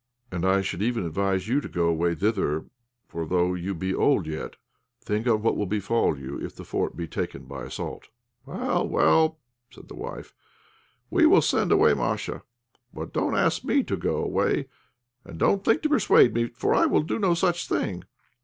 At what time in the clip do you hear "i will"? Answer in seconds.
16.73-17.03